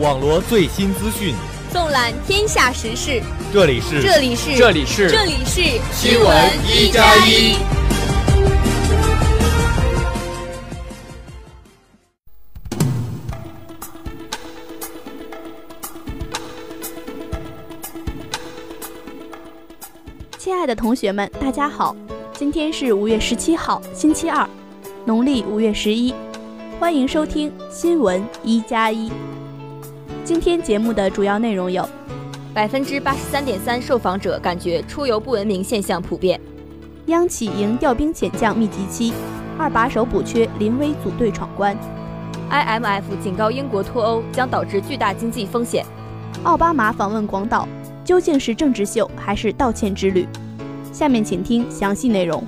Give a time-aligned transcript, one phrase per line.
[0.00, 1.34] 网罗最新资讯，
[1.72, 3.22] 纵览天下时事。
[3.54, 7.56] 这里是这里是这里是这里是新闻一加一。
[20.36, 21.96] 亲爱的同学们，大家好，
[22.34, 24.46] 今天是五月十七号，星期二，
[25.06, 26.14] 农历五月十一。
[26.78, 29.10] 欢迎收听新闻一加一。
[30.26, 31.88] 今天节目的主要内容有：
[32.52, 36.36] 百分之八十三点三受访者感觉出游不文明现象普遍；
[37.06, 39.12] 央企迎调兵遣将密集期，
[39.56, 41.78] 二把手补缺临危组队闯关
[42.50, 45.84] ；IMF 警告英国脱欧将导致巨大经济风险；
[46.42, 47.68] 奥巴马访问广岛，
[48.04, 50.26] 究竟是政治秀还是道歉之旅？
[50.92, 52.42] 下面请听详细内容。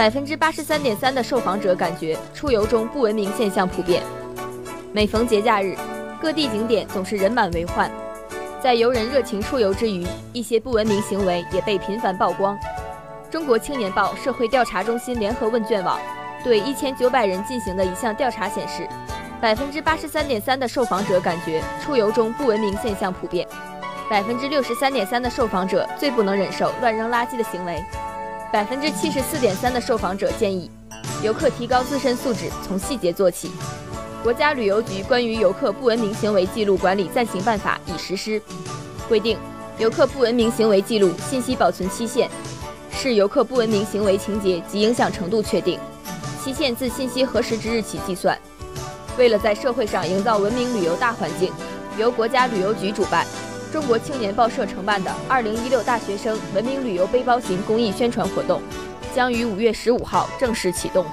[0.00, 4.02] 百分之八十三点三的受访者感觉出游中不文明现象普遍。
[4.94, 5.76] 每逢节假日，
[6.22, 7.92] 各地景点总是人满为患。
[8.62, 12.58] 在游人热情出游之余，一些不文明行为也被频繁曝光。
[13.30, 16.00] 中国青年报社会调查中心联合问卷网
[16.42, 18.88] 对一千九百人进行的一项调查显示，
[19.38, 23.46] 百分之八十三点三的受访者感觉出游中不文明现象普遍。
[24.08, 27.84] 百分之六十三点三的受访者最不能忍受乱扔垃圾的行为。
[28.52, 30.68] 百分之七十四点三的受访者建议，
[31.22, 33.48] 游客提高自身素质，从细节做起。
[34.24, 38.42] 国家旅游局关于游客不文明行为记录管理暂行办法已实施，
[39.08, 39.38] 规定
[39.78, 42.28] 游客不文明行为记录信息保存期限
[42.90, 45.78] 视游客不文明行为情节及影响程度确定，
[46.42, 48.36] 期限自信息核实之日起计算。
[49.16, 51.52] 为了在社会上营造文明旅游大环境，
[51.96, 53.24] 由国家旅游局主办。
[53.72, 58.60] 中国青年报社承办的“二零一六大学生文明旅游背包行”公益宣传活动，
[59.14, 61.06] 将于五月十五号正式启动。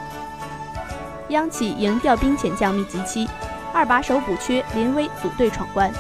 [1.29, 3.29] 央企迎调兵遣将密集期，
[3.71, 5.91] 二把手补缺临危组队闯关。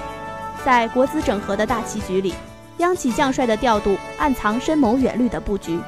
[0.65, 2.33] 在国资整合的大棋局里，
[2.77, 5.79] 央企将帅的调度暗藏深谋远虑的布局，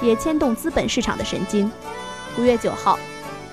[0.00, 1.70] 也牵动资本市场的神经。
[2.38, 2.98] 五月九号，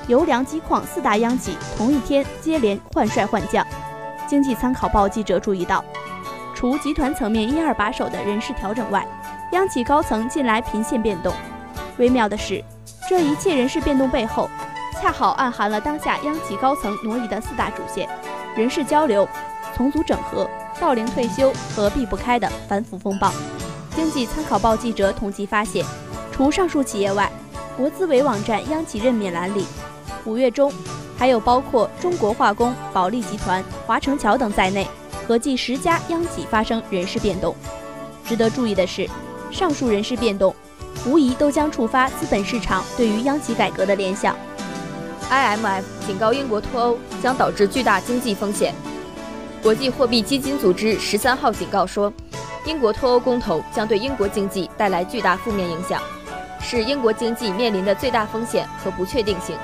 [0.08, 3.66] 油粮机矿四大央企同一天接连换帅换将。
[4.26, 5.84] 经济参考报记者注意到。
[6.62, 9.04] 除集团层面一二把手的人事调整外，
[9.52, 11.34] 央企高层近来频现变动。
[11.98, 12.64] 微妙的是，
[13.10, 14.48] 这一切人事变动背后，
[15.02, 18.08] 恰好暗含了当下央企高层挪移的四大主线：
[18.56, 19.28] 人事交流、
[19.76, 20.48] 重组整合、
[20.80, 23.32] 到龄退休和避不开的反腐风暴。
[23.96, 25.84] 经济参考报记者统计发现，
[26.32, 27.28] 除上述企业外，
[27.76, 29.66] 国资委网站央企任免栏里，
[30.26, 30.72] 五月中
[31.18, 34.88] 还有包括中国化工、保利集团、华城桥等在内。
[35.32, 37.56] 合计十家央企发生人事变动。
[38.28, 39.10] 值得注意的是，
[39.50, 40.54] 上述人事变动
[41.06, 44.36] 无疑都将触发资本市场对于央企改革的联想。
[45.30, 48.76] IMF 警告英国脱欧将导致巨大经济风险。
[49.64, 52.12] 国际货币基金组织十三号警告说，
[52.66, 56.02] 英国脱欧公投将对英国经济带来巨大负面影响，
[56.60, 59.56] 是英国经济面临的最大风险和不确定性。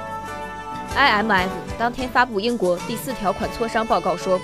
[0.96, 4.40] IMF 当天发布英国第四条款磋商报告说。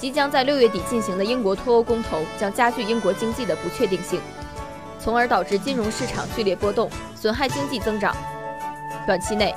[0.00, 4.18] 即将在六月底进行的英国脱欧公投将加剧英国经济的不确定性，
[4.98, 8.16] 从而导致金融市场剧烈波动，损害经济增长。
[9.06, 9.54] 短期内，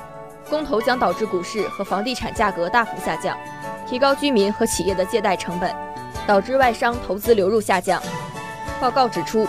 [0.50, 3.34] 公投将导致股市和房地产价格大幅下降，
[3.88, 5.74] 提高居民和企业的借贷成本，
[6.26, 8.02] 导致外商投资流入下降。
[8.78, 9.48] 报告指出，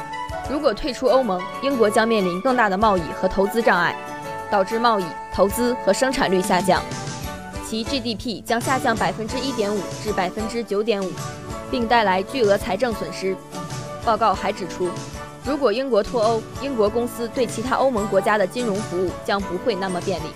[0.50, 3.94] 如果退出欧盟，英国将面临更大的贸易和投资障碍，
[4.50, 6.82] 导致贸易、投资和生产率下降。
[7.68, 11.12] 其 GDP 将下降百分之一点五至百分之九点五，
[11.72, 13.36] 并带来巨额财政损失。
[14.06, 14.88] 报告还指出，
[15.44, 20.28] 如果英国脱欧，英国公司对其他欧盟国家的金融服务将不会那么便利，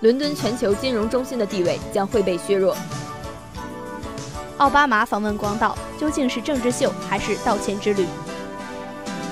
[0.00, 2.76] 伦敦全球金融中心的地位将会被削弱。
[4.58, 8.06] 奥巴马访问广岛究竟是政治秀还是道歉之旅？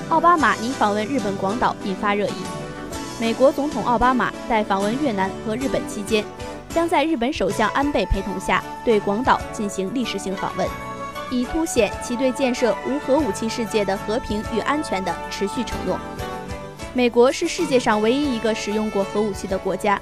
[0.09, 2.33] 奥巴马拟访问日本广岛引发热议。
[3.19, 6.25] 美国总统奥巴马在访问越南和日本期间。
[6.75, 10.67] 将在日本首相安倍陪同下对广岛进行历史性访问，
[11.31, 15.97] 以凸显其对建设无核武器世界的和平与安全的持续承诺。
[16.93, 19.97] 美国是世界上唯一一个使用过核武器的国家，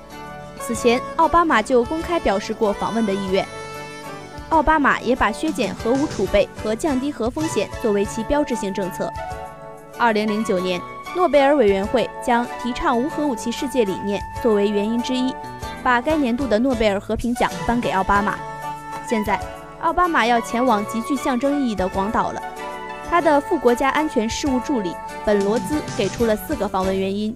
[0.60, 3.46] 此前奥巴马就公开表示过访问的意愿。
[4.50, 9.14] 奥巴马也把削减核武储备和降低核风险作为其标志性政策。
[10.00, 10.82] 二零零九年，
[11.16, 15.32] 诺贝尔委员会将提倡无核武器世界理念作为原因之一，
[15.84, 18.38] 把该年度的诺贝尔和平奖颁给奥巴马。
[19.08, 19.40] 现在，
[19.82, 22.42] 奥巴马要前往极具象征意义的广岛了。
[23.10, 27.36] 他的副国家安全事务助理本罗兹给出了四个访问原因：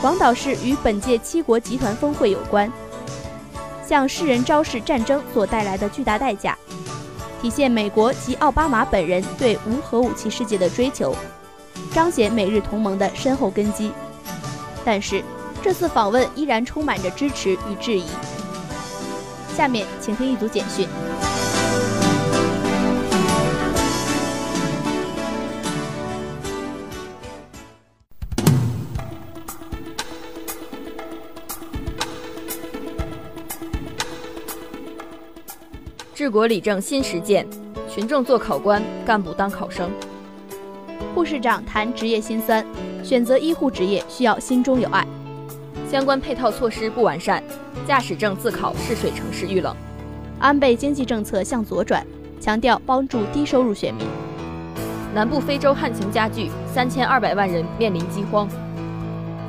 [0.00, 2.70] 广岛市与本届七国集团峰会有关。
[3.84, 6.56] 向世人昭示战争所带来的巨大代价，
[7.42, 11.14] 体现美国及奥巴马本人对无核武器世界的追求，
[11.92, 13.90] 彰显美日同盟的深厚根基。
[14.84, 15.22] 但是，
[15.62, 18.04] 这次访问依然充满着支持与质疑。
[19.54, 20.88] 下面，请听一组简讯。
[36.14, 37.46] 治国理政新实践，
[37.88, 39.90] 群众做考官，干部当考生。
[41.14, 42.64] 护士长谈职业心酸，
[43.02, 45.06] 选择医护职业需要心中有爱。
[45.90, 47.42] 相关配套措施不完善，
[47.84, 49.74] 驾驶证自考试水城市遇冷。
[50.38, 52.06] 安倍经济政策向左转，
[52.40, 54.06] 强调帮助低收入选民。
[55.12, 58.48] 南部非洲旱情加剧，三千二百万人面临饥荒。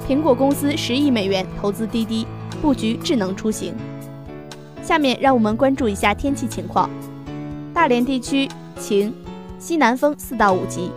[0.10, 2.26] 苹果公司十亿美元投资滴滴，
[2.60, 3.76] 布局智能出行。
[4.82, 6.90] 下面让我们关注一下天气情况。
[7.72, 8.50] 大连地区
[8.80, 9.14] 晴，
[9.60, 10.90] 西南风四到五级，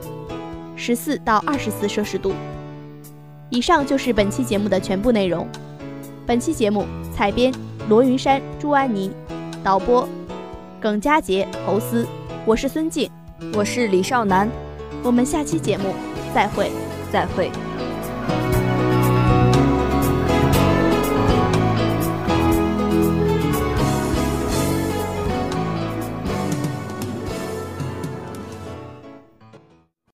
[0.74, 2.32] 十四到二十四摄氏度。
[3.54, 5.46] 以上就是本期节目的全部内容。
[6.26, 6.84] 本期节目
[7.14, 7.54] 采编
[7.88, 9.12] 罗云山、朱安妮，
[9.62, 10.08] 导播
[10.80, 12.04] 耿佳杰、侯思。
[12.44, 13.08] 我是孙静，
[13.54, 14.50] 我是李少南。
[15.04, 15.94] 我们下期节目
[16.34, 16.68] 再会，
[17.12, 17.48] 再会。